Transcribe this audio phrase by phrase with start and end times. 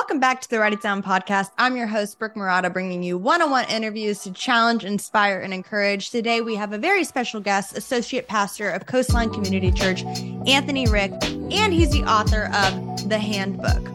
[0.00, 1.50] Welcome back to the Write It Down podcast.
[1.58, 5.52] I'm your host, Brooke Murata, bringing you one on one interviews to challenge, inspire, and
[5.52, 6.08] encourage.
[6.08, 10.02] Today, we have a very special guest, Associate Pastor of Coastline Community Church,
[10.46, 13.86] Anthony Rick, and he's the author of The Handbook.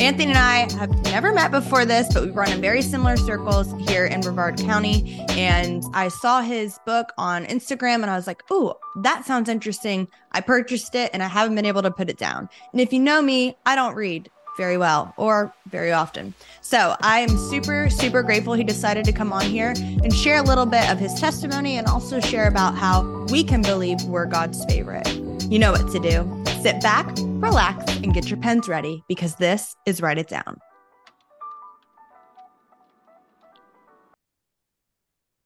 [0.00, 3.70] Anthony and I have never met before this, but we run in very similar circles
[3.86, 5.22] here in Brevard County.
[5.32, 10.08] And I saw his book on Instagram and I was like, oh, that sounds interesting.
[10.32, 12.48] I purchased it and I haven't been able to put it down.
[12.72, 14.30] And if you know me, I don't read
[14.60, 16.34] very well or very often.
[16.60, 19.72] So I am super, super grateful he decided to come on here
[20.04, 23.62] and share a little bit of his testimony and also share about how we can
[23.62, 25.08] believe we're God's favorite.
[25.44, 26.44] You know what to do.
[26.60, 30.58] Sit back, relax, and get your pens ready because this is Write It Down.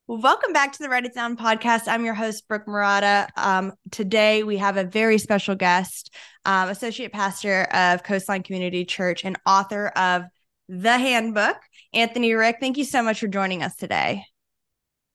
[0.06, 1.88] Welcome back to the Write It Down podcast.
[1.88, 3.28] I'm your host, Brooke Murata.
[3.36, 6.14] Um, today, we have a very special guest,
[6.44, 10.24] um, Associate Pastor of Coastline Community Church and author of
[10.68, 11.56] The Handbook,
[11.94, 12.56] Anthony Rick.
[12.60, 14.24] Thank you so much for joining us today.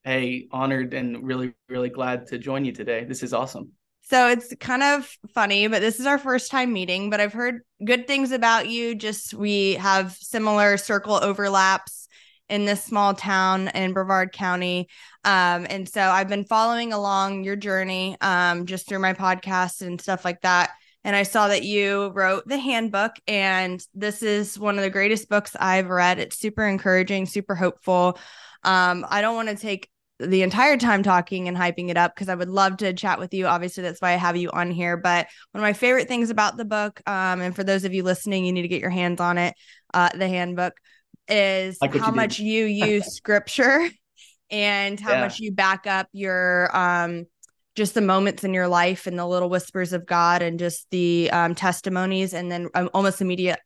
[0.02, 3.04] Hey, honored and really, really glad to join you today.
[3.04, 3.72] This is awesome.
[4.02, 7.60] So it's kind of funny, but this is our first time meeting, but I've heard
[7.84, 8.96] good things about you.
[8.96, 12.08] Just we have similar circle overlaps
[12.50, 14.88] in this small town in Brevard County.
[15.24, 20.00] Um, and so I've been following along your journey um, just through my podcast and
[20.00, 20.70] stuff like that.
[21.04, 25.30] And I saw that you wrote the handbook, and this is one of the greatest
[25.30, 26.18] books I've read.
[26.18, 28.18] It's super encouraging, super hopeful.
[28.64, 32.28] Um, I don't want to take the entire time talking and hyping it up because
[32.28, 33.46] I would love to chat with you.
[33.46, 34.98] Obviously, that's why I have you on here.
[34.98, 38.02] But one of my favorite things about the book, um, and for those of you
[38.02, 39.54] listening, you need to get your hands on it,
[39.94, 40.74] uh, the handbook
[41.28, 43.88] is like how you much you use scripture
[44.50, 45.20] and how yeah.
[45.20, 47.26] much you back up your um
[47.76, 51.30] just the moments in your life and the little whispers of God and just the
[51.30, 53.60] um, testimonies and then um, almost immediate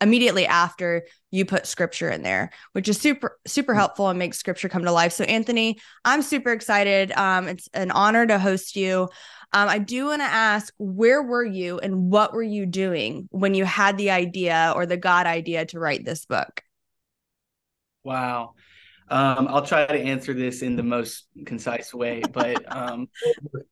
[0.00, 3.76] immediately after you put scripture in there which is super super mm.
[3.76, 5.12] helpful and makes scripture come to life.
[5.12, 7.12] So anthony i'm super excited.
[7.12, 9.08] Um, it's an honor to host you.
[9.52, 13.54] Um, i do want to ask where were you and what were you doing when
[13.54, 16.62] you had the idea or the god idea to write this book
[18.06, 18.54] Wow.
[19.08, 23.08] Um, I'll try to answer this in the most concise way, but um,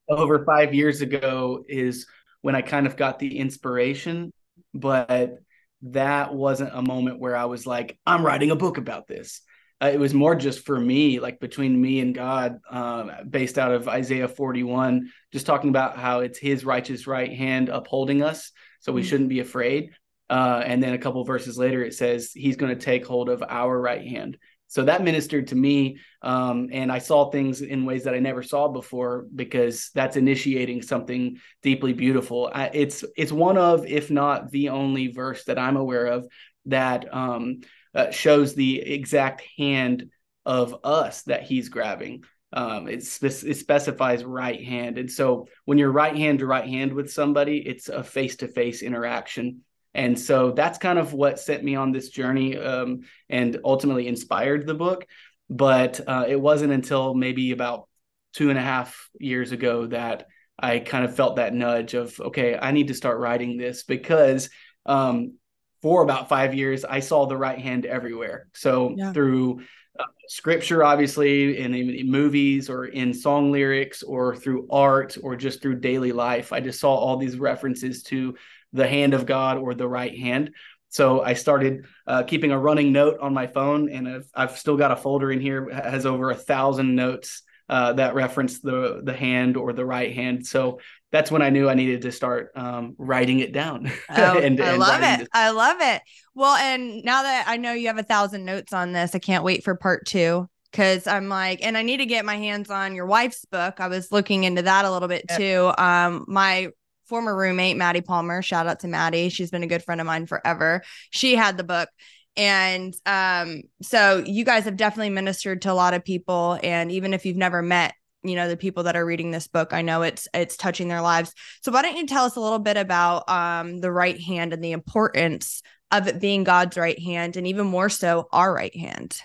[0.09, 2.05] over five years ago is
[2.41, 4.33] when I kind of got the inspiration,
[4.73, 5.37] but
[5.83, 9.39] that wasn't a moment where I was like, I'm writing a book about this.
[9.81, 13.71] Uh, it was more just for me, like between me and God, um, based out
[13.71, 18.51] of Isaiah 41, just talking about how it's His righteous right hand upholding us,
[18.81, 19.09] so we mm-hmm.
[19.09, 19.91] shouldn't be afraid.
[20.29, 23.43] Uh, and then a couple verses later, it says he's going to take hold of
[23.47, 24.37] our right hand.
[24.67, 25.99] So that ministered to me.
[26.21, 30.81] Um, and I saw things in ways that I never saw before because that's initiating
[30.81, 32.49] something deeply beautiful.
[32.53, 36.27] I, it's it's one of, if not the only verse that I'm aware of
[36.65, 37.61] that um,
[37.93, 40.09] uh, shows the exact hand
[40.45, 42.23] of us that he's grabbing.
[42.51, 44.97] Um, it, spe- it specifies right hand.
[44.97, 48.47] And so when you're right hand to right hand with somebody, it's a face to
[48.47, 49.61] face interaction.
[49.95, 54.67] And so that's kind of what sent me on this journey um, and ultimately inspired
[54.67, 55.07] the book.
[55.49, 57.87] But uh, it wasn't until maybe about
[58.33, 60.27] two and a half years ago that
[60.59, 64.49] I kind of felt that nudge of, okay, I need to start writing this because
[64.85, 65.35] um,
[65.81, 68.47] for about five years, I saw the right hand everywhere.
[68.53, 69.13] So yeah.
[69.13, 69.61] through
[69.97, 75.61] uh, scripture, obviously, in, in, movies or in song lyrics or through art or just
[75.61, 78.35] through daily life, I just saw all these references to
[78.75, 80.51] the hand of God or the right hand.
[80.89, 84.77] So I started uh, keeping a running note on my phone, and I've, I've still
[84.77, 89.13] got a folder in here has over a thousand notes uh, that reference the the
[89.13, 90.45] hand or the right hand.
[90.45, 90.79] So
[91.11, 93.91] that's when I knew I needed to start um, writing it down.
[94.09, 95.19] Oh, and, I and love it.
[95.19, 95.27] This.
[95.33, 96.01] I love it.
[96.35, 99.43] Well, and now that I know you have a thousand notes on this, I can't
[99.43, 102.95] wait for part two because I'm like, and I need to get my hands on
[102.95, 103.79] your wife's book.
[103.79, 105.71] I was looking into that a little bit too.
[105.77, 106.69] Um, my
[107.07, 108.41] former roommate, Maddie Palmer.
[108.41, 109.29] Shout out to Maddie.
[109.29, 110.83] She's been a good friend of mine forever.
[111.11, 111.89] She had the book.
[112.37, 116.59] And um, so you guys have definitely ministered to a lot of people.
[116.61, 117.93] And even if you've never met,
[118.23, 121.01] you know, the people that are reading this book, I know it's it's touching their
[121.01, 121.33] lives.
[121.61, 124.63] So why don't you tell us a little bit about um, the right hand and
[124.63, 129.21] the importance of it being God's right hand, and even more so, our right hand.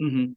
[0.00, 0.32] Mm-hmm.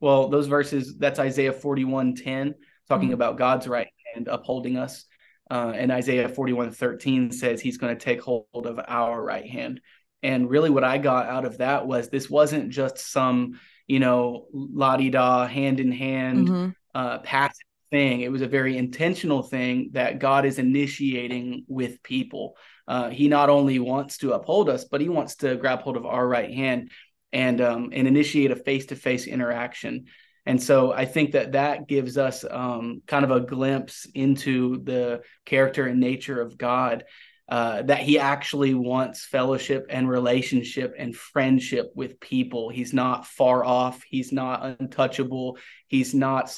[0.00, 2.54] Well, those verses, that's Isaiah 41 10,
[2.88, 3.14] talking mm-hmm.
[3.14, 5.04] about God's right hand upholding us.
[5.50, 9.80] Uh, and Isaiah 41 13 says he's going to take hold of our right hand.
[10.22, 14.46] And really, what I got out of that was this wasn't just some, you know,
[14.52, 16.70] la di da, hand in hand, mm-hmm.
[16.94, 18.22] uh, passive thing.
[18.22, 22.56] It was a very intentional thing that God is initiating with people.
[22.88, 26.06] uh, he not only wants to uphold us, but he wants to grab hold of
[26.06, 26.90] our right hand
[27.32, 30.06] and um, and initiate a face to face interaction.
[30.46, 35.22] And so I think that that gives us um, kind of a glimpse into the
[35.44, 37.04] character and nature of God.
[37.48, 42.70] Uh, that he actually wants fellowship and relationship and friendship with people.
[42.70, 44.02] He's not far off.
[44.02, 45.58] He's not untouchable.
[45.86, 46.52] He's not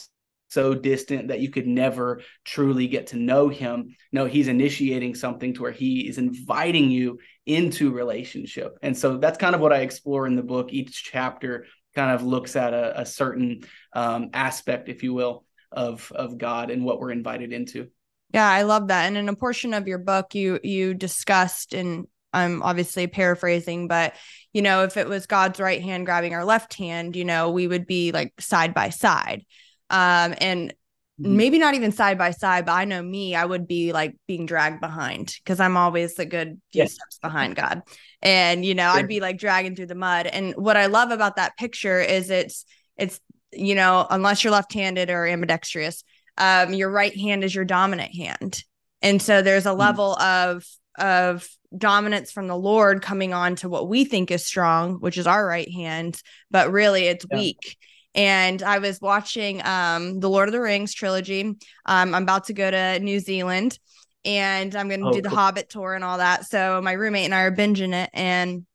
[0.49, 3.95] so distant that you could never truly get to know him.
[4.13, 8.79] No, he's initiating something to where he is inviting you into relationship.
[8.83, 10.73] And so that's kind of what I explore in the book.
[10.73, 11.67] Each chapter
[11.99, 16.71] kind of looks at a, a certain um, aspect, if you will, of of God
[16.71, 17.89] and what we're invited into.
[18.33, 19.07] Yeah, I love that.
[19.07, 24.15] And in a portion of your book, you you discussed, and I'm obviously paraphrasing, but
[24.53, 27.67] you know, if it was God's right hand grabbing our left hand, you know, we
[27.67, 29.45] would be like side by side
[29.91, 30.73] um, and.
[31.19, 34.47] Maybe not even side by side, but I know me, I would be like being
[34.47, 36.95] dragged behind because I'm always a good few yes.
[36.95, 37.83] steps behind God.
[38.23, 39.01] And, you know, sure.
[39.01, 40.27] I'd be like dragging through the mud.
[40.27, 42.65] And what I love about that picture is it's,
[42.97, 43.21] it's,
[43.53, 46.05] you know, unless you're left handed or ambidextrous,
[46.37, 48.63] um, your right hand is your dominant hand.
[49.03, 49.81] And so there's a mm-hmm.
[49.81, 50.65] level of,
[50.99, 55.27] of dominance from the Lord coming on to what we think is strong, which is
[55.27, 56.21] our right hand,
[56.51, 57.39] but really it's yeah.
[57.39, 57.77] weak
[58.19, 61.43] and I was watching um, the Lord of the Rings trilogy.
[61.43, 63.79] Um, I'm about to go to New Zealand
[64.25, 65.39] and I'm going to oh, do the cool.
[65.39, 66.45] Hobbit tour and all that.
[66.45, 68.11] So my roommate and I are binging it.
[68.13, 68.67] And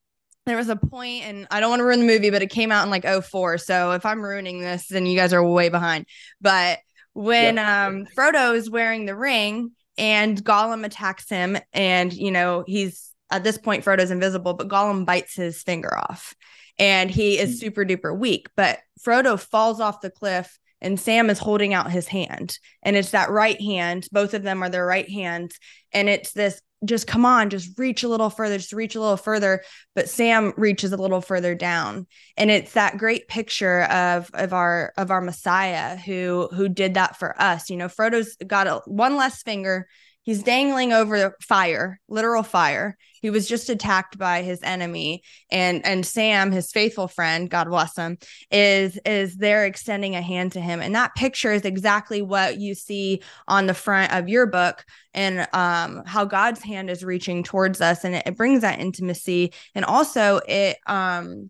[0.46, 2.72] there was a point, and I don't want to ruin the movie, but it came
[2.72, 3.58] out in like 04.
[3.58, 6.06] So if I'm ruining this, then you guys are way behind.
[6.40, 6.80] But
[7.12, 7.88] when yeah.
[7.88, 13.44] um, Frodo is wearing the ring and Gollum attacks him, and you know, he's at
[13.44, 16.34] this point, Frodo's invisible, but Gollum bites his finger off
[16.80, 17.60] and he is mm.
[17.60, 18.48] super duper weak.
[18.56, 22.60] But Frodo falls off the cliff and Sam is holding out his hand.
[22.84, 24.08] And it's that right hand.
[24.12, 25.58] Both of them are their right hands.
[25.94, 29.16] And it's this just come on, just reach a little further, just reach a little
[29.16, 29.64] further.
[29.96, 32.08] But Sam reaches a little further down.
[32.36, 37.18] And it's that great picture of of our of our Messiah who who did that
[37.18, 37.70] for us.
[37.70, 39.88] You know, Frodo's got a one less finger
[40.24, 42.98] He's dangling over fire, literal fire.
[43.22, 47.96] He was just attacked by his enemy, and and Sam, his faithful friend, God bless
[47.98, 48.18] him,
[48.52, 50.82] is is there extending a hand to him.
[50.82, 54.84] And that picture is exactly what you see on the front of your book,
[55.14, 59.54] and um, how God's hand is reaching towards us, and it, it brings that intimacy,
[59.76, 61.50] and also it um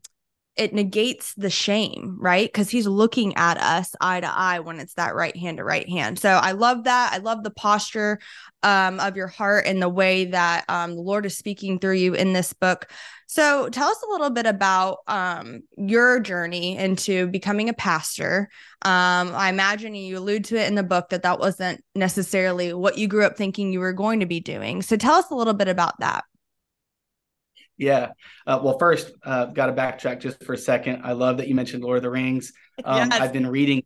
[0.56, 2.48] it negates the shame, right?
[2.48, 5.90] Because he's looking at us eye to eye when it's that right hand to right
[5.90, 6.20] hand.
[6.20, 7.12] So I love that.
[7.14, 8.20] I love the posture
[8.62, 12.14] um, of your heart and the way that um, the Lord is speaking through you
[12.14, 12.92] in this book.
[13.26, 18.48] So tell us a little bit about um, your journey into becoming a pastor.
[18.84, 22.98] Um, I imagine you allude to it in the book that that wasn't necessarily what
[22.98, 24.84] you grew up thinking you were going to be doing.
[24.84, 26.26] So tell us a little bit about that.
[27.78, 28.12] Yeah.
[28.46, 31.02] Uh, well, first, uh, got to backtrack just for a second.
[31.04, 32.54] I love that you mentioned Lord of the Rings.
[32.84, 33.22] Um, yes.
[33.22, 33.84] I've been reading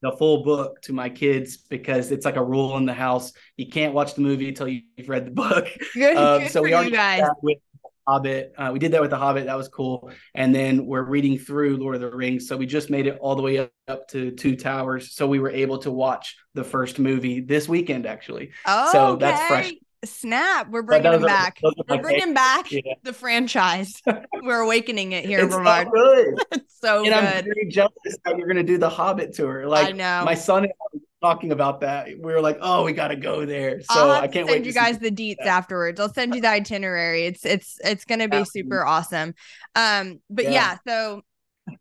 [0.00, 3.32] the full book to my kids because it's like a rule in the house.
[3.56, 5.66] You can't watch the movie until you've read the book.
[5.94, 7.28] Good, um, good so we already guys.
[7.42, 7.58] with
[8.06, 8.54] Hobbit.
[8.56, 9.46] Uh, we did that with the Hobbit.
[9.46, 10.12] That was cool.
[10.36, 12.46] And then we're reading through Lord of the Rings.
[12.46, 15.16] So we just made it all the way up, up to Two Towers.
[15.16, 18.52] So we were able to watch the first movie this weekend, actually.
[18.66, 19.26] Oh, so okay.
[19.26, 19.72] that's fresh
[20.04, 21.58] snap we're bringing him back
[21.88, 22.80] we're bringing back yeah.
[23.02, 24.00] the franchise
[24.42, 25.88] we're awakening it here it's Brevard.
[25.88, 27.14] so good it's so and good.
[27.14, 27.92] i'm very jealous
[28.24, 30.22] that you're gonna do the hobbit tour like I know.
[30.24, 33.80] my son and I talking about that we were like oh we gotta go there
[33.82, 35.48] so i can't send you guys the deets that.
[35.48, 38.68] afterwards i'll send you the itinerary it's it's it's gonna be Absolutely.
[38.70, 39.34] super awesome
[39.74, 40.50] um but yeah.
[40.52, 41.22] yeah so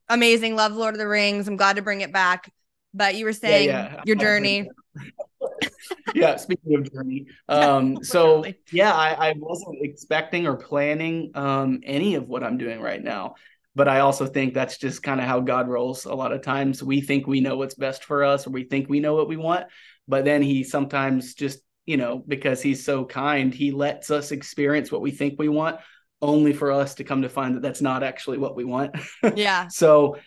[0.10, 2.52] amazing love lord of the rings i'm glad to bring it back
[2.96, 4.02] but you were saying yeah.
[4.06, 4.68] your journey
[6.16, 7.28] yeah, speaking of journey.
[7.48, 12.82] Um, so yeah, I, I, wasn't expecting or planning um, any of what I'm doing
[12.82, 13.36] right now.
[13.76, 16.06] But I also think that's just kind of how God rolls.
[16.06, 18.90] A lot of times we think we know what's best for us or we think
[18.90, 19.68] we know what we want.
[20.08, 24.92] But then he sometimes just, you know, because he's so kind, he lets us experience
[24.92, 25.80] what we think we want
[26.22, 28.96] only for us to come to find that that's not actually what we want.
[29.36, 29.68] Yeah.
[29.68, 30.18] so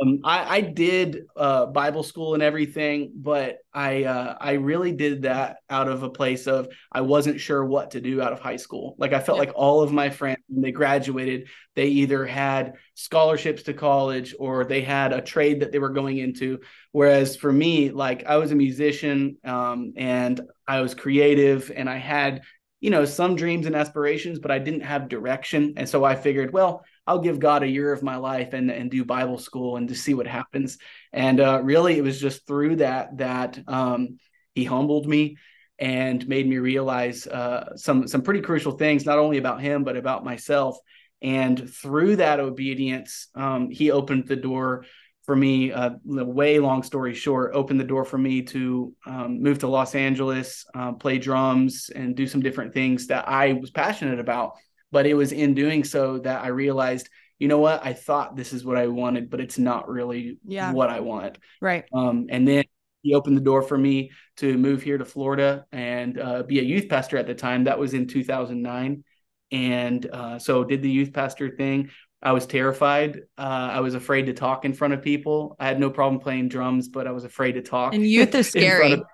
[0.00, 5.22] um, I, I, did uh, Bible school and everything, but I uh, I really did
[5.22, 8.56] that out of a place of I wasn't sure what to do out of high
[8.56, 8.96] school.
[8.98, 9.46] Like I felt yeah.
[9.46, 14.64] like all of my friends when they graduated, they either had scholarships to college or
[14.64, 16.60] they had a trade that they were going into.
[16.92, 21.96] Whereas for me, like I was a musician um, and I was creative and I
[21.96, 22.42] had
[22.80, 26.52] you know some dreams and aspirations, but I didn't have direction, and so I figured,
[26.52, 29.88] well I'll give God a year of my life and and do Bible school and
[29.88, 30.78] to see what happens.
[31.12, 34.18] And uh, really, it was just through that that um,
[34.54, 35.36] He humbled me.
[35.78, 39.96] and made me realize uh, some some pretty crucial things, not only about him but
[39.96, 40.78] about myself.
[41.22, 44.84] And through that obedience, um, he opened the door
[45.24, 45.72] for me.
[45.72, 49.94] Uh, way long story short, opened the door for me to um, move to Los
[49.94, 54.52] Angeles, uh, play drums, and do some different things that I was passionate about.
[54.90, 57.08] But it was in doing so that I realized
[57.40, 60.72] you know what i thought this is what i wanted but it's not really yeah.
[60.72, 62.64] what i want right um, and then
[63.02, 66.62] he opened the door for me to move here to Florida and uh, be a
[66.62, 67.64] youth pastor at the time.
[67.64, 69.04] That was in 2009.
[69.50, 71.90] And uh, so did the youth pastor thing.
[72.20, 73.20] I was terrified.
[73.38, 75.56] Uh, I was afraid to talk in front of people.
[75.60, 77.94] I had no problem playing drums, but I was afraid to talk.
[77.94, 78.94] And youth is scary.
[78.94, 79.04] Of...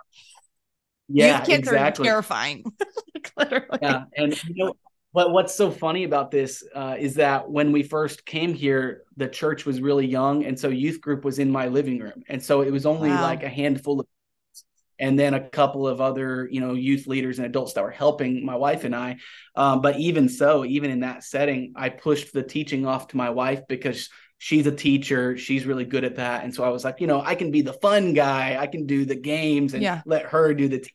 [1.08, 2.08] Yeah, youth kids exactly.
[2.08, 2.64] are terrifying.
[3.36, 3.78] Literally.
[3.82, 4.74] Yeah, and you know
[5.14, 5.30] what?
[5.30, 9.64] What's so funny about this uh, is that when we first came here, the church
[9.64, 12.72] was really young, and so youth group was in my living room, and so it
[12.72, 13.22] was only wow.
[13.22, 14.08] like a handful of
[14.98, 18.44] and then a couple of other you know youth leaders and adults that were helping
[18.44, 19.16] my wife and i
[19.56, 23.28] um, but even so even in that setting i pushed the teaching off to my
[23.30, 27.00] wife because she's a teacher she's really good at that and so i was like
[27.00, 30.00] you know i can be the fun guy i can do the games and yeah.
[30.06, 30.92] let her do the t-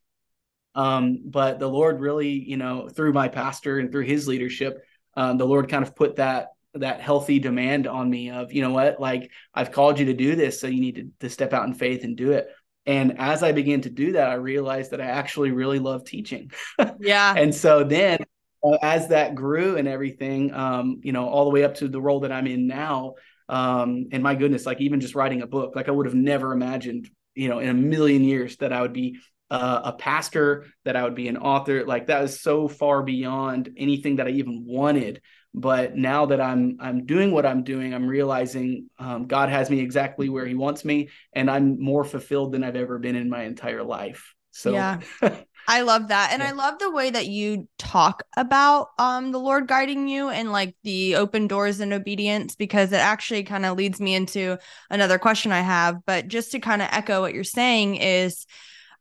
[0.79, 4.83] um, but the lord really you know through my pastor and through his leadership
[5.15, 8.71] um, the lord kind of put that that healthy demand on me of you know
[8.71, 11.67] what like i've called you to do this so you need to, to step out
[11.67, 12.47] in faith and do it
[12.85, 16.51] and as I began to do that, I realized that I actually really love teaching.
[16.99, 17.35] Yeah.
[17.37, 18.17] and so then
[18.63, 22.01] uh, as that grew and everything, um, you know, all the way up to the
[22.01, 23.13] role that I'm in now,
[23.47, 26.51] um, and my goodness, like even just writing a book, like I would have never
[26.51, 29.19] imagined, you know, in a million years that I would be
[29.49, 31.85] uh, a pastor, that I would be an author.
[31.85, 35.21] Like that is so far beyond anything that I even wanted.
[35.53, 39.79] But now that i'm i'm doing what i'm doing i'm realizing um, god has me
[39.79, 43.43] exactly where he wants me and i'm more fulfilled than i've ever been in my
[43.43, 44.35] entire life.
[44.51, 44.99] So yeah.
[45.67, 46.29] I love that.
[46.33, 46.49] And yeah.
[46.49, 50.75] i love the way that you talk about um the lord guiding you and like
[50.83, 54.57] the open doors and obedience because it actually kind of leads me into
[54.89, 55.97] another question i have.
[56.05, 58.45] But just to kind of echo what you're saying is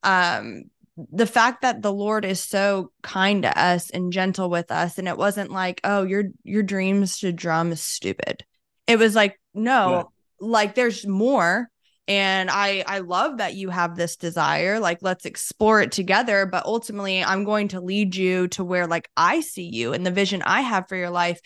[0.02, 0.64] um
[1.12, 5.06] the fact that the lord is so kind to us and gentle with us and
[5.06, 8.44] it wasn't like oh your your dreams to drum is stupid.
[8.86, 10.02] It was like no yeah.
[10.40, 11.68] like there's more
[12.08, 16.64] and i i love that you have this desire like let's explore it together but
[16.64, 20.42] ultimately i'm going to lead you to where like i see you and the vision
[20.42, 21.40] i have for your life.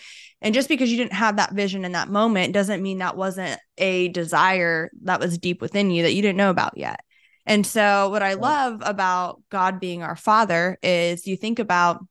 [0.45, 3.61] And just because you didn't have that vision in that moment doesn't mean that wasn't
[3.79, 7.01] a desire that was deep within you that you didn't know about yet
[7.47, 12.05] and so, what I love about God being our father is you think about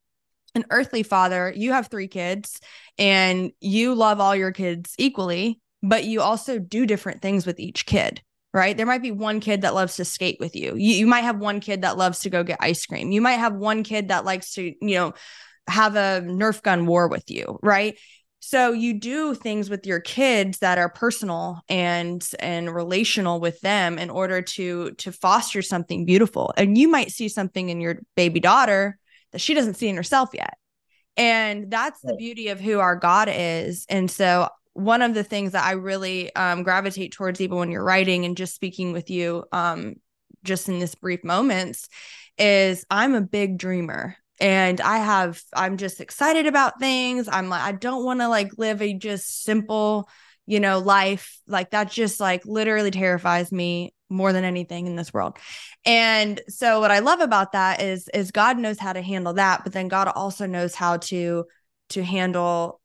[0.55, 2.59] an earthly father, you have three kids
[2.97, 7.85] and you love all your kids equally, but you also do different things with each
[7.85, 8.21] kid.
[8.53, 8.75] Right.
[8.75, 10.75] There might be one kid that loves to skate with you.
[10.75, 10.95] you.
[10.95, 13.13] You might have one kid that loves to go get ice cream.
[13.13, 15.13] You might have one kid that likes to, you know,
[15.69, 17.59] have a Nerf gun war with you.
[17.63, 17.97] Right.
[18.43, 23.99] So you do things with your kids that are personal and and relational with them
[23.99, 26.51] in order to to foster something beautiful.
[26.57, 28.97] And you might see something in your baby daughter
[29.31, 30.55] that she doesn't see in herself yet.
[31.17, 33.85] And that's the beauty of who our God is.
[33.89, 37.83] And so one of the things that I really um, gravitate towards, even when you're
[37.83, 39.95] writing and just speaking with you, um,
[40.43, 41.89] just in this brief moments,
[42.39, 47.29] is I'm a big dreamer and i have i'm just excited about things.
[47.29, 50.09] I'm like i don't want to like live a just simple
[50.47, 51.39] you know life.
[51.47, 55.37] Like that just like literally terrifies me more than anything in this world.
[55.85, 59.63] And so what i love about that is is god knows how to handle that
[59.63, 61.45] but then god also knows how to
[61.89, 62.80] to handle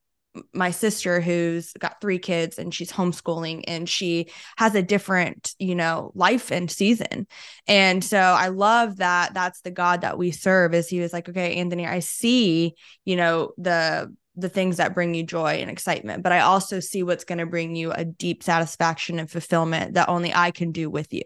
[0.53, 5.75] my sister who's got three kids and she's homeschooling and she has a different you
[5.75, 7.27] know life and season.
[7.67, 11.29] And so i love that that's the god that we serve is he was like
[11.29, 12.75] okay anthony i see
[13.05, 17.03] you know the the things that bring you joy and excitement but i also see
[17.03, 20.91] what's going to bring you a deep satisfaction and fulfillment that only i can do
[20.91, 21.25] with you.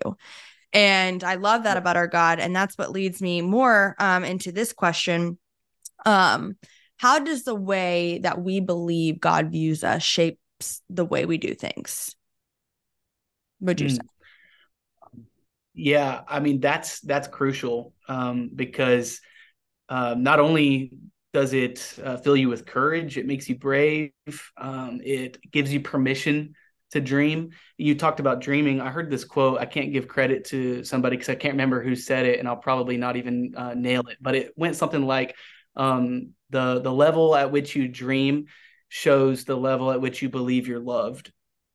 [0.73, 4.53] And i love that about our god and that's what leads me more um, into
[4.53, 5.39] this question.
[6.07, 6.57] Um
[7.01, 11.55] how does the way that we believe God views us shapes the way we do
[11.55, 12.15] things?
[13.61, 13.93] Would you mm.
[13.93, 15.23] say?
[15.73, 19.23] Yeah, I mean that's that's crucial um, because
[19.89, 20.93] uh, not only
[21.33, 24.13] does it uh, fill you with courage, it makes you brave,
[24.59, 26.55] um, it gives you permission
[26.91, 27.53] to dream.
[27.79, 28.83] You talked about dreaming.
[28.83, 29.59] I heard this quote.
[29.59, 32.57] I can't give credit to somebody because I can't remember who said it, and I'll
[32.57, 34.19] probably not even uh, nail it.
[34.21, 35.35] But it went something like,
[35.77, 38.47] um, the the level at which you dream
[38.89, 41.33] shows the level at which you believe you're loved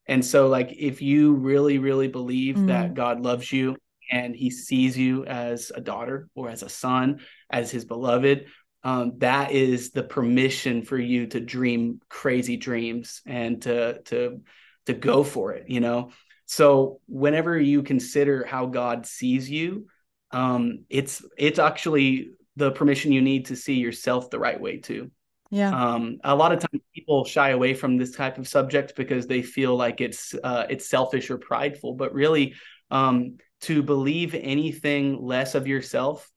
[0.08, 2.68] and so like if you really really believe mm.
[2.68, 3.76] that god loves you
[4.12, 8.46] and he sees you as a daughter or as a son, as his beloved,
[8.84, 14.42] um, that is the permission for you to dream crazy dreams and to to
[14.86, 15.70] to go for it.
[15.70, 16.12] You know,
[16.46, 19.88] so whenever you consider how God sees you,
[20.32, 25.12] um, it's it's actually the permission you need to see yourself the right way too.
[25.52, 25.70] Yeah.
[25.70, 29.42] Um, a lot of times people shy away from this type of subject because they
[29.42, 32.56] feel like it's uh, it's selfish or prideful, but really,
[32.92, 36.30] um, to believe anything less of yourself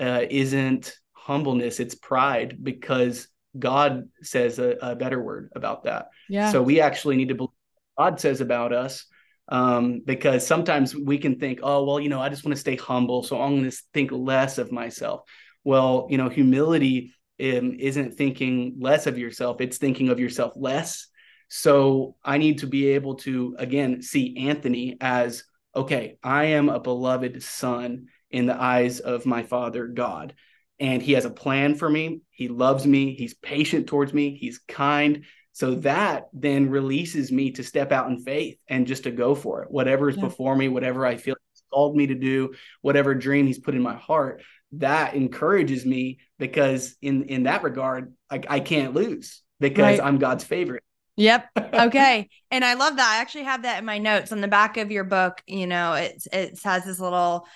[0.00, 6.08] uh, isn't humbleness; it's pride because God says a, a, better word about that.
[6.28, 6.50] Yeah.
[6.52, 7.50] So we actually need to believe
[7.98, 9.06] God says about us
[9.48, 12.76] um, because sometimes we can think, oh, well, you know, I just want to stay
[12.76, 15.22] humble, so I'm going to think less of myself.
[15.64, 21.08] Well, you know, humility um, isn't thinking less of yourself, it's thinking of yourself less.
[21.48, 26.80] So I need to be able to, again, see Anthony as okay, I am a
[26.80, 30.34] beloved son in the eyes of my father, God.
[30.78, 32.22] And he has a plan for me.
[32.30, 33.14] He loves me.
[33.14, 34.36] He's patient towards me.
[34.36, 35.24] He's kind.
[35.52, 39.62] So that then releases me to step out in faith and just to go for
[39.62, 39.70] it.
[39.70, 40.22] Whatever is yeah.
[40.22, 43.82] before me, whatever I feel he's called me to do, whatever dream he's put in
[43.82, 44.42] my heart,
[44.72, 50.00] that encourages me because in in that regard I, I can't lose because right.
[50.00, 50.82] i'm god's favorite
[51.16, 54.48] yep okay and i love that i actually have that in my notes on the
[54.48, 57.46] back of your book you know it it has this little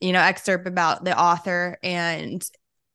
[0.00, 2.44] you know excerpt about the author and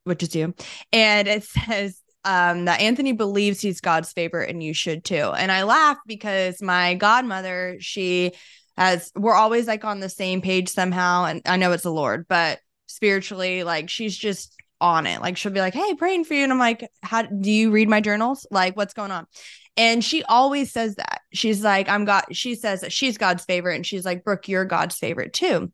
[0.05, 0.53] which is you
[0.91, 5.15] and it says um, that Anthony believes he's God's favorite and you should too.
[5.15, 8.33] And I laugh because my godmother, she
[8.75, 11.23] has, we're always like on the same page somehow.
[11.23, 15.21] And I know it's the Lord, but spiritually like she's just on it.
[15.21, 16.43] Like she'll be like hey praying for you.
[16.43, 18.47] And i'm like how do you read my journals?
[18.51, 19.27] Like what's going on?
[19.75, 21.21] And she always says that.
[21.33, 24.65] She's like i'm god she says that she's god's favorite and she's like brooke you're
[24.65, 25.71] god's favorite too.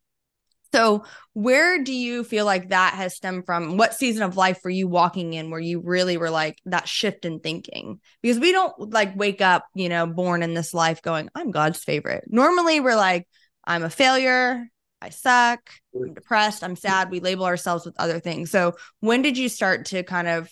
[0.73, 3.77] So where do you feel like that has stemmed from?
[3.77, 7.25] What season of life were you walking in where you really were like that shift
[7.25, 7.99] in thinking?
[8.23, 11.83] Because we don't like wake up you know born in this life going i'm god's
[11.83, 12.23] favorite.
[12.27, 13.27] Normally we're like
[13.65, 14.67] i'm a failure
[15.03, 17.11] I suck, I'm depressed, I'm sad.
[17.11, 18.49] We label ourselves with other things.
[18.49, 20.49] So when did you start to kind of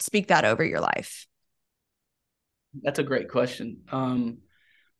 [0.00, 1.28] speak that over your life?
[2.82, 3.82] That's a great question.
[3.92, 4.38] Um,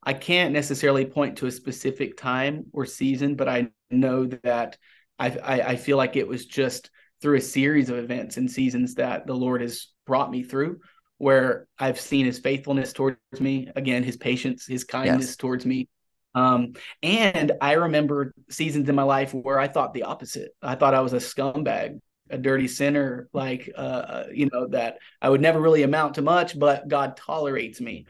[0.00, 4.78] I can't necessarily point to a specific time or season, but I know that
[5.18, 8.94] I, I, I feel like it was just through a series of events and seasons
[8.94, 10.78] that the Lord has brought me through
[11.18, 15.36] where I've seen his faithfulness towards me, again, his patience, his kindness yes.
[15.36, 15.88] towards me,
[16.34, 20.52] um, and I remember seasons in my life where I thought the opposite.
[20.62, 24.98] I thought I was a scumbag, a dirty sinner, like uh, uh, you know that
[25.20, 28.06] I would never really amount to much, but God tolerates me.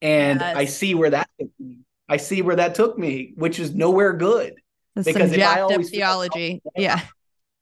[0.00, 0.56] And yes.
[0.56, 1.28] I see where that
[2.08, 4.54] I see where that took me, which is nowhere good.
[4.94, 7.00] That's because if I always theology, yeah,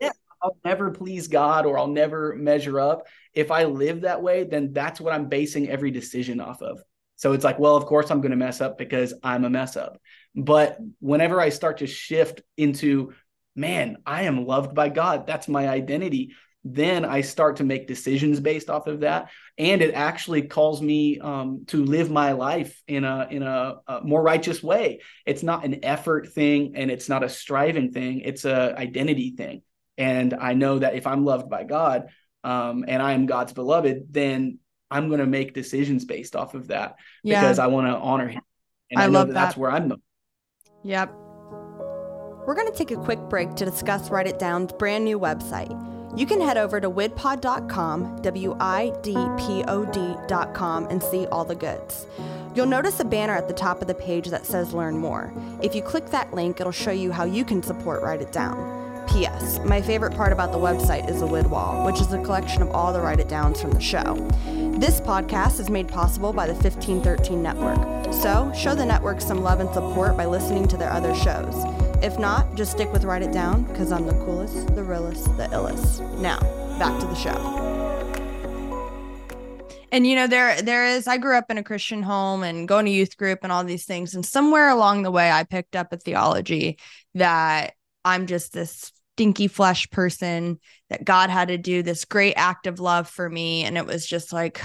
[0.01, 0.13] yeah,
[0.43, 3.07] I'll never please God or I'll never measure up.
[3.33, 6.83] If I live that way, then that's what I'm basing every decision off of.
[7.17, 9.77] So it's like, well, of course I'm going to mess up because I'm a mess
[9.77, 10.01] up.
[10.35, 13.13] But whenever I start to shift into,
[13.55, 18.41] man, I am loved by God, that's my identity, then I start to make decisions
[18.41, 19.31] based off of that.
[19.59, 24.01] And it actually calls me um, to live my life in a in a, a,
[24.01, 25.01] more righteous way.
[25.27, 28.21] It's not an effort thing and it's not a striving thing.
[28.21, 29.63] It's a identity thing.
[29.99, 32.09] And I know that if I'm loved by God
[32.43, 34.59] um, and I am God's beloved, then
[34.91, 37.41] I'm going to make decisions based off of that yeah.
[37.41, 38.43] because I want to honor him.
[38.91, 39.91] And I, I love that, that that's where I'm.
[39.91, 39.99] At.
[40.85, 41.13] Yep.
[42.47, 45.73] We're going to take a quick break to discuss Write It Down's brand new website.
[46.17, 51.45] You can head over to widpod.com, W I D P O D.com, and see all
[51.45, 52.07] the goods.
[52.55, 55.33] You'll notice a banner at the top of the page that says Learn More.
[55.61, 58.84] If you click that link, it'll show you how you can support Write It Down.
[59.09, 59.59] P.S.
[59.65, 62.71] My favorite part about the website is the WID wall, which is a collection of
[62.71, 64.15] all the write it downs from the show.
[64.79, 69.61] This podcast is made possible by the 1513 Network, so show the network some love
[69.61, 71.55] and support by listening to their other shows.
[72.03, 75.47] If not, just stick with Write It Down, because I'm the coolest, the realest, the
[75.49, 76.01] illest.
[76.19, 76.41] Now,
[76.79, 77.75] back to the show.
[79.95, 82.87] And you know, there there is I grew up in a Christian home and going
[82.87, 84.13] to youth group and all these things.
[84.17, 86.79] And somewhere along the way I picked up a theology
[87.15, 90.59] that I'm just this stinky flesh person
[90.91, 93.65] that God had to do this great act of love for me.
[93.65, 94.61] And it was just like,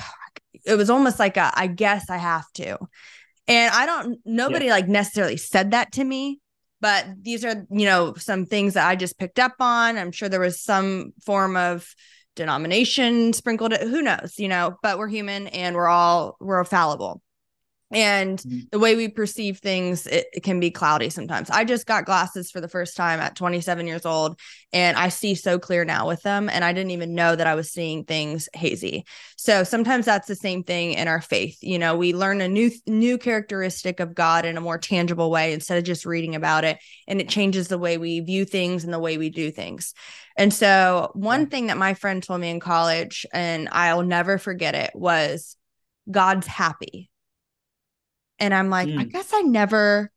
[0.65, 2.77] it was almost like a, I guess I have to.
[3.47, 4.73] And I don't, nobody yeah.
[4.73, 6.39] like necessarily said that to me,
[6.81, 9.97] but these are, you know, some things that I just picked up on.
[9.97, 11.87] I'm sure there was some form of
[12.35, 17.21] denomination sprinkled it, who knows, you know, but we're human and we're all, we're fallible.
[17.91, 18.59] And mm-hmm.
[18.71, 21.49] the way we perceive things it, it, can be cloudy sometimes.
[21.49, 24.39] I just got glasses for the first time at 27 years old
[24.71, 27.55] and i see so clear now with them and i didn't even know that i
[27.55, 29.05] was seeing things hazy.
[29.37, 31.57] So sometimes that's the same thing in our faith.
[31.61, 35.53] You know we learn a new new characteristic of god in a more tangible way
[35.53, 38.93] instead of just reading about it and it changes the way we view things and
[38.93, 39.93] the way we do things.
[40.37, 44.75] And so one thing that my friend told me in college and i'll never forget
[44.75, 45.55] it was
[46.09, 47.09] god's happy
[48.39, 48.99] and I'm like, mm.
[48.99, 50.11] I guess I never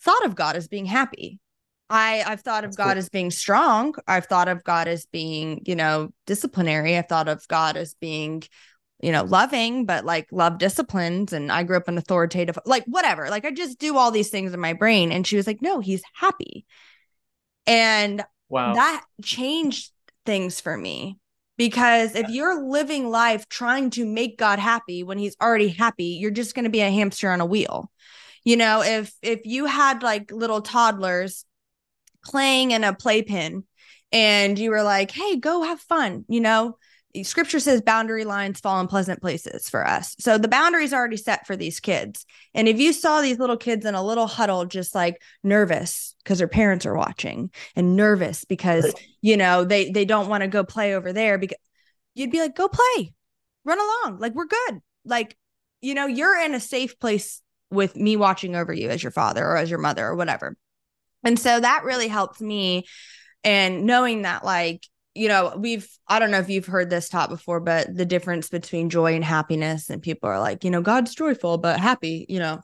[0.00, 1.40] thought of God as being happy.
[1.88, 2.98] I I've thought of That's God cool.
[2.98, 3.94] as being strong.
[4.06, 6.96] I've thought of God as being, you know, disciplinary.
[6.96, 8.42] I've thought of God as being,
[9.00, 11.32] you know, loving, but like love disciplines.
[11.32, 13.30] And I grew up in authoritative, like whatever.
[13.30, 15.12] Like I just do all these things in my brain.
[15.12, 16.66] And she was like, no, he's happy.
[17.66, 18.74] And wow.
[18.74, 19.92] that changed
[20.24, 21.18] things for me
[21.56, 26.30] because if you're living life trying to make God happy when he's already happy, you're
[26.30, 27.90] just going to be a hamster on a wheel.
[28.44, 31.44] You know, if if you had like little toddlers
[32.24, 33.64] playing in a playpen
[34.12, 36.78] and you were like, "Hey, go have fun," you know,
[37.24, 40.14] scripture says boundary lines fall in pleasant places for us.
[40.18, 42.26] So the boundaries are already set for these kids.
[42.54, 46.38] And if you saw these little kids in a little huddle, just like nervous because
[46.38, 50.64] their parents are watching and nervous because, you know, they, they don't want to go
[50.64, 51.58] play over there because
[52.14, 53.12] you'd be like, go play,
[53.64, 54.18] run along.
[54.18, 54.80] Like we're good.
[55.04, 55.36] Like,
[55.80, 59.44] you know, you're in a safe place with me watching over you as your father
[59.44, 60.56] or as your mother or whatever.
[61.24, 62.84] And so that really helped me.
[63.44, 67.30] And knowing that, like, you know, we've, I don't know if you've heard this taught
[67.30, 69.90] before, but the difference between joy and happiness.
[69.90, 72.60] And people are like, you know, God's joyful, but happy, you know.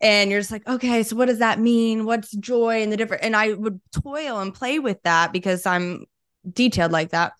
[0.00, 2.06] And you're just like, okay, so what does that mean?
[2.06, 3.24] What's joy and the different?
[3.24, 6.06] And I would toil and play with that because I'm
[6.50, 7.32] detailed like that.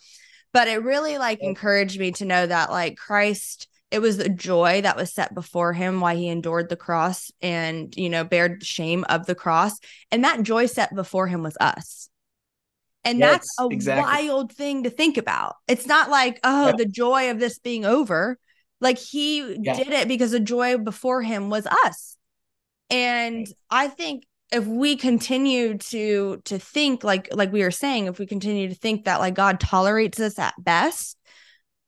[0.53, 4.83] But it really like encouraged me to know that like Christ, it was the joy
[4.83, 8.67] that was set before him why he endured the cross and, you know, bared the
[8.67, 9.79] shame of the cross.
[10.11, 12.10] And that joy set before him was us
[13.05, 14.29] and yes, that's a exactly.
[14.29, 15.57] wild thing to think about.
[15.67, 16.73] It's not like, oh, yeah.
[16.77, 18.39] the joy of this being over.
[18.81, 19.75] Like he yeah.
[19.75, 22.17] did it because the joy before him was us.
[22.89, 28.19] And I think if we continue to to think like like we were saying, if
[28.19, 31.17] we continue to think that like God tolerates us at best,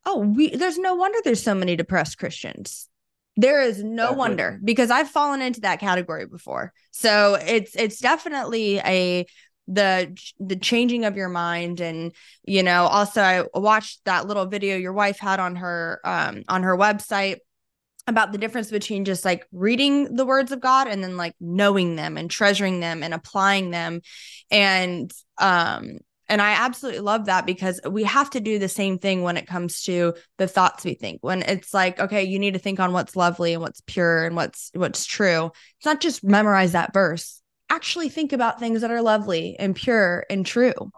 [0.04, 2.88] oh, we there's no wonder there's so many depressed Christians.
[3.36, 6.72] There is no wonder because I've fallen into that category before.
[6.90, 9.26] So it's it's definitely a
[9.72, 12.12] the the changing of your mind and
[12.44, 16.62] you know also i watched that little video your wife had on her um on
[16.62, 17.38] her website
[18.06, 21.96] about the difference between just like reading the words of god and then like knowing
[21.96, 24.00] them and treasuring them and applying them
[24.50, 29.20] and um and I absolutely love that because we have to do the same thing
[29.22, 31.18] when it comes to the thoughts we think.
[31.20, 34.34] When it's like, okay, you need to think on what's lovely and what's pure and
[34.34, 35.50] what's what's true.
[35.76, 37.41] It's not just memorize that verse
[37.72, 40.92] actually think about things that are lovely and pure and true.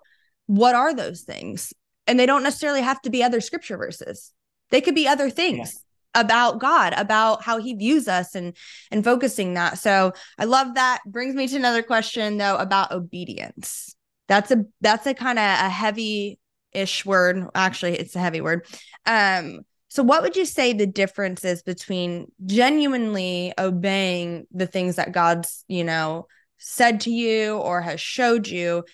[0.47, 1.73] What are those things?
[2.07, 4.33] And they don't necessarily have to be other scripture verses.
[4.71, 5.73] They could be other things
[6.15, 6.23] yeah.
[6.23, 8.57] about God, about how he views us and
[8.91, 9.79] and focusing that.
[9.79, 11.01] So I love that.
[11.07, 13.95] Brings me to another question though about obedience.
[14.27, 16.39] That's a that's a kind of a heavy
[16.73, 17.47] ish word.
[17.55, 18.67] Actually, it's a heavy word.
[19.07, 19.61] Um
[19.95, 25.65] so, what would you say the difference is between genuinely obeying the things that God's,
[25.69, 26.27] you know,
[26.59, 28.85] said to you or has showed you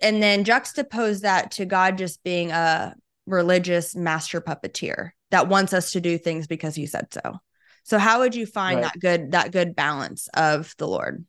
[0.00, 2.94] and then juxtapose that to God just being a
[3.26, 7.38] religious master puppeteer that wants us to do things because he said so.
[7.84, 8.84] So how would you find right.
[8.84, 11.24] that good that good balance of the Lord?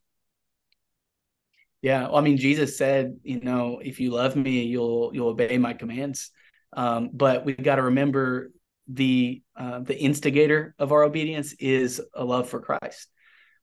[1.82, 5.58] Yeah, well, I mean Jesus said, you know, if you love me, you'll you'll obey
[5.58, 6.32] my commands.
[6.74, 8.52] Um, but we've got to remember
[8.88, 13.10] the uh, the instigator of our obedience is a love for Christ.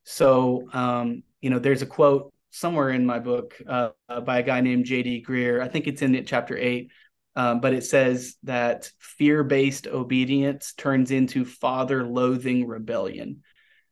[0.09, 3.91] So um, you know, there's a quote somewhere in my book uh,
[4.25, 5.25] by a guy named J.D.
[5.29, 5.61] Greear.
[5.61, 6.91] I think it's in chapter eight,
[7.35, 13.43] um, but it says that fear-based obedience turns into father-loathing rebellion.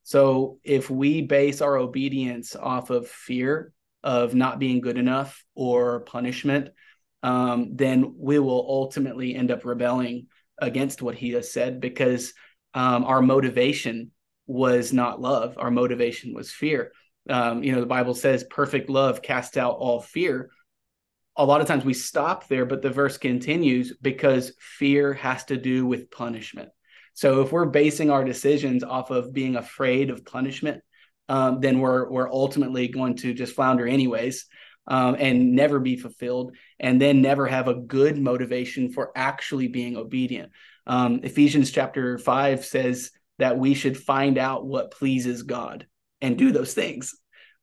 [0.05, 3.73] So if we base our obedience off of fear
[4.03, 6.69] of not being good enough or punishment,
[7.23, 12.35] um, then we will ultimately end up rebelling against what he has said because
[12.73, 14.11] um, our motivation
[14.47, 15.57] was not love.
[15.59, 16.93] Our motivation was fear.
[17.29, 20.51] Um, you know the bible says perfect love casts out all fear.
[21.37, 25.57] A lot of times we stop there but the verse continues because fear has to
[25.57, 26.69] do with punishment.
[27.15, 30.83] So if we're basing our decisions off of being afraid of punishment
[31.29, 34.47] um, then we're we're ultimately going to just flounder anyways
[34.87, 39.97] um, and never be fulfilled and then never have a good motivation for actually being
[39.97, 40.53] obedient.
[40.87, 45.87] Um, ephesians chapter 5 says that we should find out what pleases God
[46.21, 47.15] and do those things.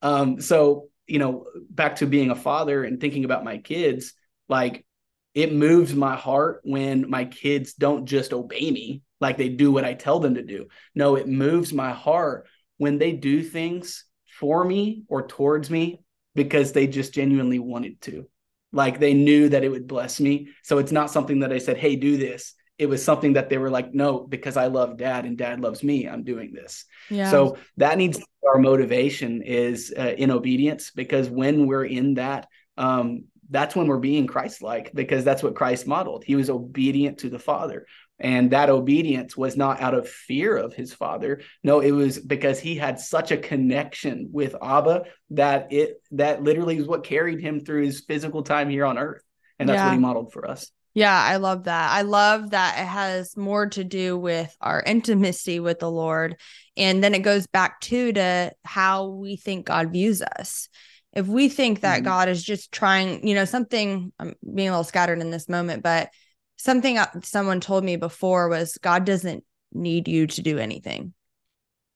[0.01, 4.13] Um, so, you know, back to being a father and thinking about my kids,
[4.49, 4.85] like
[5.33, 9.85] it moves my heart when my kids don't just obey me, like they do what
[9.85, 10.67] I tell them to do.
[10.93, 14.05] No, it moves my heart when they do things
[14.39, 16.01] for me or towards me
[16.35, 18.27] because they just genuinely wanted to.
[18.73, 20.49] Like they knew that it would bless me.
[20.63, 22.53] So it's not something that I said, hey, do this.
[22.81, 25.83] It was something that they were like, no, because I love dad and dad loves
[25.83, 26.85] me, I'm doing this.
[27.11, 27.29] Yeah.
[27.29, 33.25] So that needs our motivation is uh, in obedience because when we're in that, um,
[33.51, 36.23] that's when we're being Christ like because that's what Christ modeled.
[36.25, 37.85] He was obedient to the Father.
[38.21, 41.41] And that obedience was not out of fear of his father.
[41.63, 46.77] No, it was because he had such a connection with Abba that it that literally
[46.77, 49.23] is what carried him through his physical time here on earth.
[49.57, 49.85] And that's yeah.
[49.87, 50.71] what he modeled for us.
[50.93, 51.91] Yeah, I love that.
[51.91, 56.35] I love that it has more to do with our intimacy with the Lord.
[56.75, 60.67] And then it goes back to to how we think God views us.
[61.13, 62.05] If we think that mm-hmm.
[62.05, 65.83] God is just trying, you know, something I'm being a little scattered in this moment,
[65.83, 66.09] but
[66.57, 71.13] something someone told me before was God doesn't need you to do anything.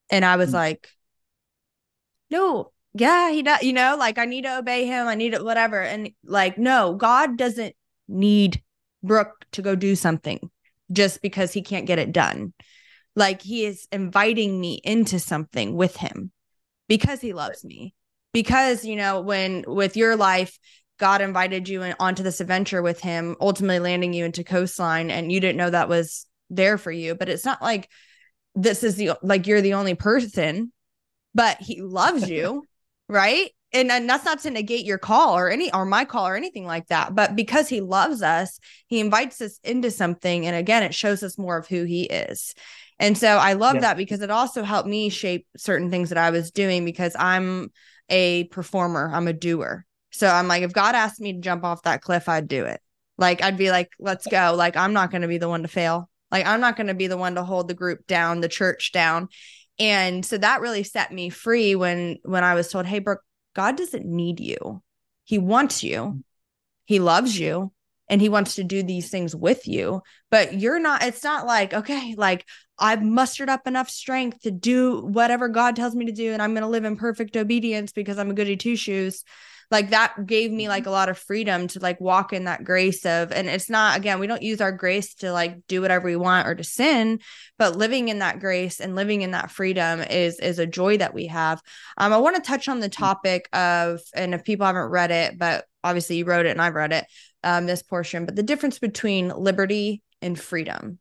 [0.10, 0.55] And I was mm-hmm.
[0.55, 0.89] like,
[2.29, 5.08] no, yeah, he does, you know, like I need to obey him.
[5.08, 5.81] I need it, whatever.
[5.81, 7.75] And like, no, God doesn't
[8.08, 8.62] need
[9.05, 10.49] Brooke to go do something
[10.91, 12.53] just because he can't get it done.
[13.15, 16.31] Like he is inviting me into something with him
[16.87, 17.93] because he loves me.
[18.33, 20.59] Because, you know, when with your life,
[20.97, 25.31] God invited you in, onto this adventure with him, ultimately landing you into coastline, and
[25.31, 27.15] you didn't know that was there for you.
[27.15, 27.89] But it's not like
[28.53, 30.71] this is the like you're the only person,
[31.33, 32.65] but he loves you,
[33.09, 33.51] right?
[33.75, 36.65] And, and that's not to negate your call or any or my call or anything
[36.65, 37.13] like that.
[37.13, 40.47] But because he loves us, he invites us into something.
[40.47, 42.55] And again, it shows us more of who he is.
[42.99, 43.81] And so I love yeah.
[43.81, 47.71] that because it also helped me shape certain things that I was doing because I'm
[48.09, 49.85] a performer, I'm a doer.
[50.11, 52.79] So I'm like, if God asked me to jump off that cliff, I'd do it.
[53.17, 54.53] Like, I'd be like, let's go.
[54.55, 56.09] Like, I'm not going to be the one to fail.
[56.31, 58.93] Like, I'm not going to be the one to hold the group down, the church
[58.93, 59.27] down.
[59.77, 63.21] And so that really set me free when when I was told, "Hey, Brooke,
[63.55, 64.83] God doesn't need you.
[65.23, 66.23] He wants you.
[66.85, 67.71] He loves you."
[68.07, 71.73] and he wants to do these things with you but you're not it's not like
[71.73, 72.45] okay like
[72.77, 76.53] i've mustered up enough strength to do whatever god tells me to do and i'm
[76.53, 79.23] going to live in perfect obedience because i'm a goody two shoes
[79.71, 80.89] like that gave me like mm-hmm.
[80.89, 84.19] a lot of freedom to like walk in that grace of and it's not again
[84.19, 87.19] we don't use our grace to like do whatever we want or to sin
[87.58, 91.13] but living in that grace and living in that freedom is is a joy that
[91.13, 91.62] we have
[91.97, 93.04] um i want to touch on the mm-hmm.
[93.04, 96.75] topic of and if people haven't read it but obviously you wrote it and i've
[96.75, 97.06] read it
[97.43, 100.99] um this portion but the difference between liberty and freedom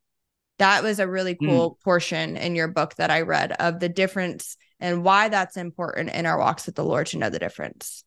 [0.59, 1.48] that was a really mm.
[1.48, 1.81] cool mm.
[1.83, 6.27] portion in your book that I read of the difference and why that's important in
[6.27, 8.05] our walks with the Lord to know the difference.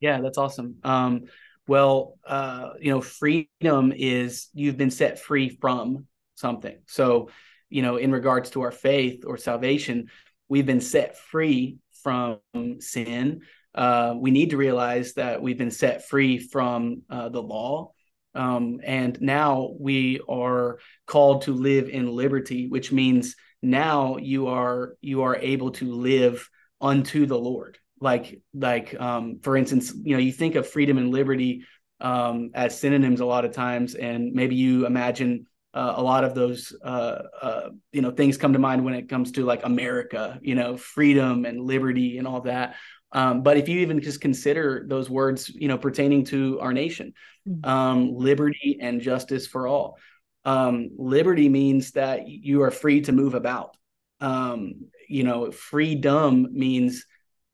[0.00, 0.76] Yeah, that's awesome.
[0.82, 1.24] Um,
[1.66, 6.78] well, uh, you know, freedom is you've been set free from something.
[6.86, 7.30] So,
[7.68, 10.08] you know, in regards to our faith or salvation,
[10.48, 12.40] we've been set free from
[12.80, 13.42] sin.
[13.74, 17.92] Uh, we need to realize that we've been set free from uh, the law.
[18.34, 24.94] Um, and now we are called to live in liberty, which means now you are
[25.00, 26.48] you are able to live
[26.80, 31.10] unto the Lord like like um, for instance you know you think of freedom and
[31.10, 31.64] liberty
[32.00, 36.34] um, as synonyms a lot of times and maybe you imagine uh, a lot of
[36.34, 40.38] those uh, uh, you know things come to mind when it comes to like america
[40.42, 42.76] you know freedom and liberty and all that.
[43.12, 47.12] Um, but if you even just consider those words you know pertaining to our nation
[47.46, 47.68] mm-hmm.
[47.68, 49.98] um, liberty and justice for all.
[50.46, 53.76] Um, liberty means that you are free to move about.
[54.20, 57.04] Um, you know freedom means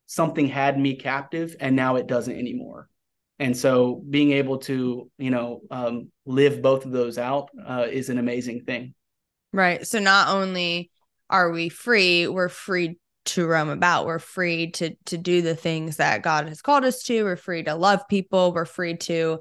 [0.06, 2.88] something had me captive and now it doesn't anymore.
[3.38, 8.08] And so being able to you know um, live both of those out uh, is
[8.08, 8.94] an amazing thing.
[9.52, 9.86] Right.
[9.86, 10.90] So not only
[11.28, 14.06] are we free we're free to roam about.
[14.06, 17.24] We're free to to do the things that god has called us to.
[17.24, 18.52] We're free to love people.
[18.52, 19.40] We're free to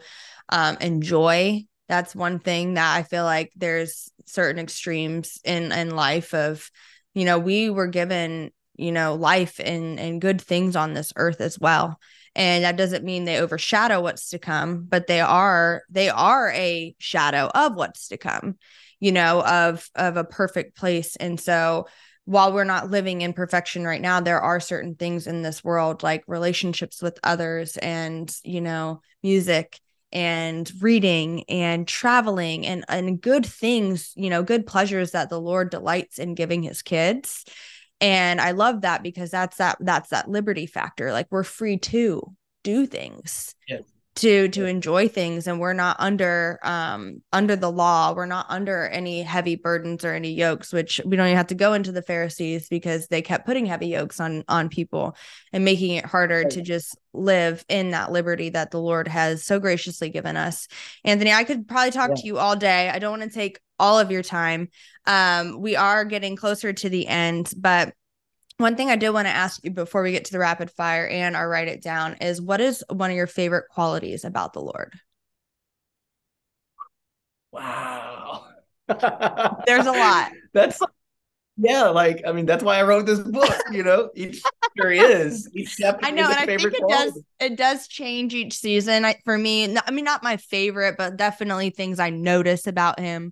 [0.50, 1.66] um, enjoy.
[1.88, 6.68] That's one thing that i feel like there's certain extremes in in life of
[7.14, 11.42] you know we were given you know life and and good things on this earth
[11.42, 12.00] as well
[12.36, 16.96] and that doesn't mean they overshadow what's to come but they are they are a
[17.00, 18.58] shadow of what's to come
[19.00, 21.88] you know of of a perfect place and so
[22.26, 26.04] while we're not living in perfection right now there are certain things in this world
[26.04, 29.80] like relationships with others and you know music
[30.16, 35.70] and reading and traveling and and good things, you know, good pleasures that the Lord
[35.70, 37.44] delights in giving his kids.
[38.06, 41.12] And I love that because that's that that's that liberty factor.
[41.12, 42.22] Like we're free to
[42.64, 43.56] do things.
[44.16, 48.88] To to enjoy things and we're not under um under the law we're not under
[48.88, 52.02] any heavy burdens or any yokes which we don't even have to go into the
[52.02, 55.18] pharisees because they kept putting heavy yokes on on people
[55.52, 56.50] and making it harder right.
[56.50, 60.70] to just live in that liberty that the lord has so graciously given us
[61.04, 62.16] anthony i could probably talk yeah.
[62.16, 64.70] to you all day i don't want to take all of your time
[65.08, 67.94] um we are getting closer to the end but
[68.58, 71.08] one thing I did want to ask you before we get to the rapid fire
[71.08, 74.62] and our write it down is what is one of your favorite qualities about the
[74.62, 74.94] Lord?
[77.52, 78.46] Wow.
[78.88, 80.32] There's a lot.
[80.54, 80.82] That's
[81.58, 83.50] yeah, like I mean, that's why I wrote this book.
[83.72, 86.06] You know, each chapter is each chapter.
[86.06, 87.12] I know, and I think it quality.
[87.12, 87.24] does.
[87.40, 89.06] It does change each season.
[89.06, 93.32] I, for me, I mean, not my favorite, but definitely things I notice about him.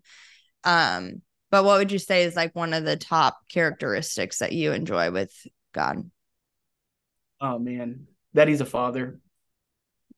[0.63, 1.21] Um,
[1.53, 5.11] but what would you say is like one of the top characteristics that you enjoy
[5.11, 5.31] with
[5.71, 6.09] God?
[7.39, 9.19] Oh man, that he's a father.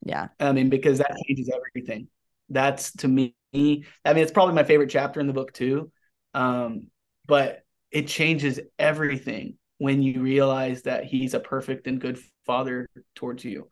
[0.01, 0.29] Yeah.
[0.39, 2.07] I mean, because that changes everything.
[2.47, 5.91] That's to me, I mean, it's probably my favorite chapter in the book too.
[6.33, 6.87] Um,
[7.27, 13.43] but it changes everything when you realize that he's a perfect and good father towards
[13.43, 13.67] you.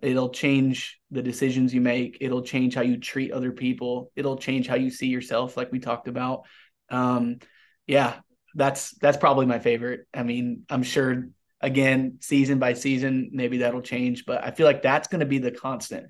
[0.00, 2.16] It'll change the decisions you make.
[2.22, 4.10] It'll change how you treat other people.
[4.16, 6.44] It'll change how you see yourself, like we talked about.
[6.92, 7.38] Um,
[7.86, 8.14] yeah,
[8.54, 10.06] that's that's probably my favorite.
[10.14, 11.28] I mean, I'm sure
[11.60, 15.38] again, season by season, maybe that'll change, but I feel like that's going to be
[15.38, 16.08] the constant.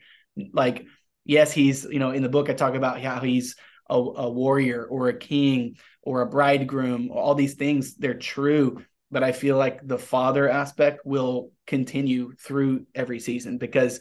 [0.53, 0.87] Like,
[1.25, 3.57] yes, he's you know in the book I talk about how he's
[3.88, 7.11] a, a warrior or a king or a bridegroom.
[7.11, 12.87] All these things they're true, but I feel like the father aspect will continue through
[12.95, 14.01] every season because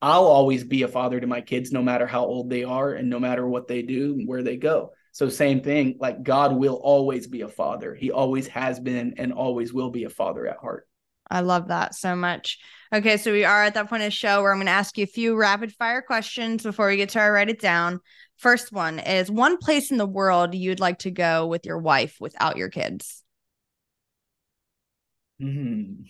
[0.00, 3.08] I'll always be a father to my kids, no matter how old they are and
[3.10, 4.92] no matter what they do, where they go.
[5.16, 7.94] So same thing, like God will always be a father.
[7.94, 10.86] He always has been and always will be a father at heart.
[11.30, 12.58] I love that so much.
[12.92, 14.98] Okay, so we are at that point of the show where I'm going to ask
[14.98, 18.00] you a few rapid fire questions before we get to our write it down.
[18.36, 22.18] First one is one place in the world you'd like to go with your wife
[22.20, 23.22] without your kids.
[25.40, 26.02] Hmm.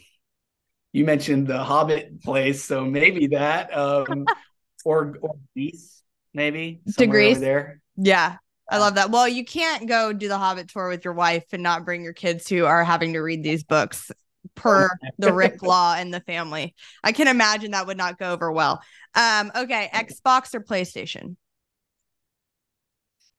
[0.93, 4.27] You mentioned the Hobbit place, so maybe that, um,
[4.85, 6.03] or or Greece,
[6.35, 7.81] maybe to Greece there.
[7.97, 9.11] Yeah, I love that.
[9.11, 12.13] Well, you can't go do the Hobbit tour with your wife and not bring your
[12.13, 14.11] kids who are having to read these books
[14.55, 16.75] per the Rick law in the family.
[17.05, 18.83] I can imagine that would not go over well.
[19.15, 21.37] Um, okay, Xbox or PlayStation?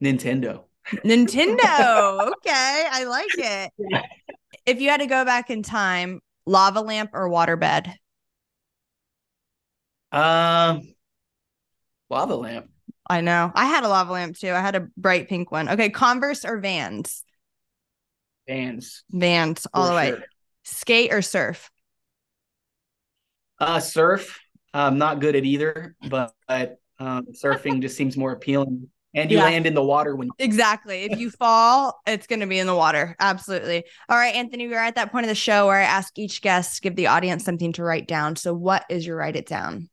[0.01, 0.63] Nintendo.
[0.87, 2.31] Nintendo.
[2.37, 3.71] okay, I like it.
[4.65, 7.93] If you had to go back in time, lava lamp or waterbed?
[10.11, 10.93] Um,
[12.09, 12.69] lava lamp.
[13.09, 13.51] I know.
[13.55, 14.51] I had a lava lamp too.
[14.51, 15.69] I had a bright pink one.
[15.69, 17.23] Okay, Converse or Vans?
[18.47, 19.03] Vans.
[19.11, 20.09] Vans all the way.
[20.09, 20.23] Sure.
[20.63, 21.69] Skate or surf?
[23.59, 24.39] Uh surf.
[24.73, 26.33] I'm not good at either, but
[26.99, 28.89] um, surfing just seems more appealing.
[29.13, 29.45] And you yeah.
[29.45, 31.05] land in the water when exactly.
[31.05, 33.15] If you fall, it's going to be in the water.
[33.19, 33.83] Absolutely.
[34.09, 36.75] All right, Anthony, we're at that point of the show where I ask each guest
[36.75, 38.35] to give the audience something to write down.
[38.35, 39.89] So, what is your write it down?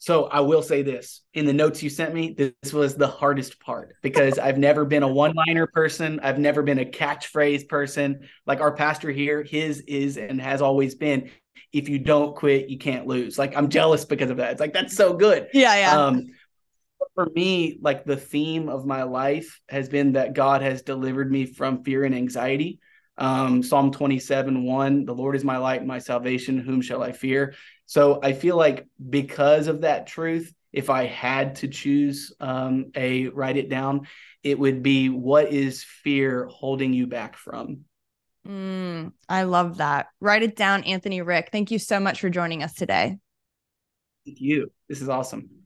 [0.00, 3.60] So I will say this in the notes you sent me, this was the hardest
[3.60, 6.20] part because I've never been a one liner person.
[6.20, 8.26] I've never been a catchphrase person.
[8.46, 11.30] Like our pastor here, his is and has always been
[11.74, 13.38] if you don't quit, you can't lose.
[13.38, 14.52] Like I'm jealous because of that.
[14.52, 15.48] It's like, that's so good.
[15.52, 15.76] Yeah.
[15.76, 16.06] Yeah.
[16.06, 16.28] Um,
[17.14, 21.44] for me, like the theme of my life has been that God has delivered me
[21.44, 22.80] from fear and anxiety.
[23.20, 26.58] Um, Psalm 27 1, the Lord is my light and my salvation.
[26.58, 27.54] Whom shall I fear?
[27.86, 33.28] So I feel like because of that truth, if I had to choose um, a
[33.28, 34.06] write it down,
[34.42, 37.84] it would be what is fear holding you back from?
[38.46, 40.08] Mm, I love that.
[40.20, 41.50] Write it down, Anthony Rick.
[41.52, 43.18] Thank you so much for joining us today.
[44.24, 44.72] Thank you.
[44.88, 45.59] This is awesome.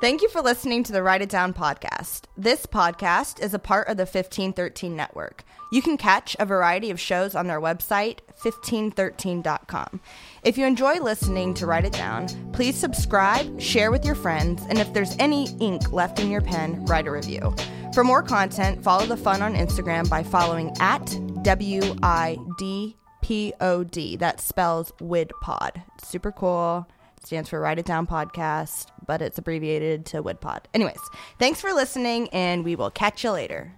[0.00, 2.26] Thank you for listening to the Write It Down podcast.
[2.36, 5.42] This podcast is a part of the 1513 network.
[5.72, 9.98] You can catch a variety of shows on their website, 1513.com.
[10.44, 14.78] If you enjoy listening to Write It Down, please subscribe, share with your friends, and
[14.78, 17.52] if there's any ink left in your pen, write a review.
[17.92, 23.52] For more content, follow the fun on Instagram by following at W I D P
[23.60, 24.14] O D.
[24.14, 25.82] That spells WIDPod.
[26.04, 26.86] Super cool
[27.28, 30.60] stands for Write It Down Podcast, but it's abbreviated to WIDPod.
[30.72, 30.98] Anyways,
[31.38, 33.77] thanks for listening, and we will catch you later.